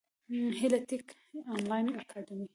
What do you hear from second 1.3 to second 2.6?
انلاین اکاډمي